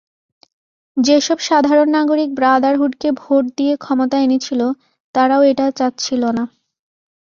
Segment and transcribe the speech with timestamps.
[0.97, 4.61] যেসব সাধারণ নাগরিক ব্রাদারহুডকে ভোট দিয়ে ক্ষমতায় এনেছিল,
[5.15, 6.43] তারাও এটা চাচ্ছিল না।